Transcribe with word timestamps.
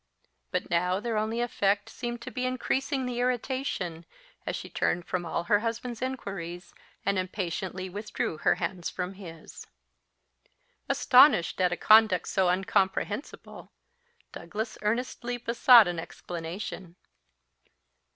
But 0.49 0.71
now 0.71 0.99
their 0.99 1.15
only 1.15 1.41
effect 1.41 1.87
seemed 1.87 2.21
to 2.23 2.31
be 2.31 2.47
increasing 2.47 3.05
the 3.05 3.19
irritation, 3.19 4.07
as 4.47 4.55
she 4.55 4.67
turned 4.67 5.05
from 5.05 5.27
all 5.27 5.43
her 5.43 5.59
husband's 5.59 6.01
inquiries, 6.01 6.73
and 7.05 7.19
impatiently 7.19 7.87
withdrew 7.87 8.39
her 8.39 8.55
hands 8.55 8.89
from 8.89 9.13
his. 9.13 9.67
Astonished 10.89 11.61
at 11.61 11.71
a 11.71 11.77
conduct 11.77 12.27
so 12.29 12.49
incomprehensible, 12.49 13.71
Douglas 14.31 14.75
earnestly 14.81 15.37
besought 15.37 15.87
an 15.87 15.99
explanation. 15.99 16.95